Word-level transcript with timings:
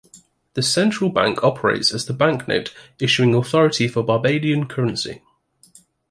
The 0.55 0.63
Central 0.63 1.11
Bank 1.11 1.43
operates 1.43 1.93
as 1.93 2.07
the 2.07 2.13
banknote 2.13 2.73
issuing 2.97 3.35
authority 3.35 3.87
for 3.87 4.01
Barbadian 4.01 4.65
currency. 4.67 5.21